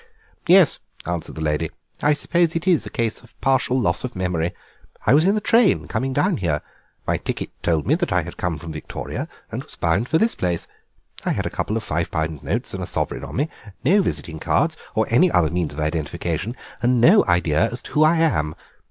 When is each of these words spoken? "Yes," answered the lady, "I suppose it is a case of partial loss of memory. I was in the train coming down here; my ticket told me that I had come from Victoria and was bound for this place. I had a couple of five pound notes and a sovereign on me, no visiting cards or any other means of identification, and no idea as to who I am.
"Yes," 0.47 0.79
answered 1.05 1.35
the 1.35 1.43
lady, 1.43 1.69
"I 2.01 2.13
suppose 2.13 2.55
it 2.55 2.67
is 2.67 2.87
a 2.87 2.89
case 2.89 3.21
of 3.21 3.39
partial 3.39 3.79
loss 3.79 4.03
of 4.03 4.15
memory. 4.15 4.51
I 5.05 5.13
was 5.13 5.25
in 5.25 5.35
the 5.35 5.41
train 5.41 5.87
coming 5.87 6.11
down 6.11 6.37
here; 6.37 6.63
my 7.05 7.17
ticket 7.17 7.51
told 7.61 7.85
me 7.85 7.93
that 7.93 8.11
I 8.11 8.23
had 8.23 8.35
come 8.35 8.57
from 8.57 8.71
Victoria 8.71 9.27
and 9.51 9.63
was 9.63 9.75
bound 9.75 10.09
for 10.09 10.17
this 10.17 10.33
place. 10.33 10.65
I 11.23 11.33
had 11.33 11.45
a 11.45 11.51
couple 11.51 11.77
of 11.77 11.83
five 11.83 12.09
pound 12.09 12.41
notes 12.41 12.73
and 12.73 12.81
a 12.81 12.87
sovereign 12.87 13.23
on 13.23 13.35
me, 13.35 13.49
no 13.83 14.01
visiting 14.01 14.39
cards 14.39 14.75
or 14.95 15.05
any 15.11 15.29
other 15.31 15.51
means 15.51 15.71
of 15.71 15.79
identification, 15.79 16.55
and 16.81 16.99
no 16.99 17.23
idea 17.27 17.69
as 17.71 17.83
to 17.83 17.91
who 17.91 18.03
I 18.03 18.17
am. 18.17 18.55